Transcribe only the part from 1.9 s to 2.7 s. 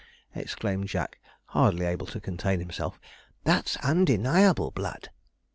to contain